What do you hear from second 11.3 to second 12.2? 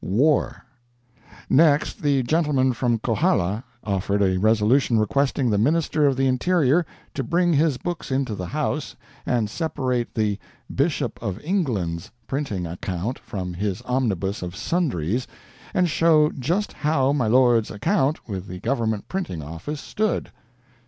England's"